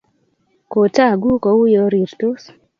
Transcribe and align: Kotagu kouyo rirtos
Kotagu 0.71 1.29
kouyo 1.43 1.83
rirtos 1.93 2.41